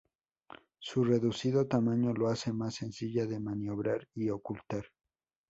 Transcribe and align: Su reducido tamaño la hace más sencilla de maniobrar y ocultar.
Su 0.79 1.03
reducido 1.03 1.67
tamaño 1.67 2.11
la 2.15 2.31
hace 2.31 2.51
más 2.51 2.73
sencilla 2.73 3.27
de 3.27 3.39
maniobrar 3.39 4.07
y 4.15 4.31
ocultar. 4.31 4.85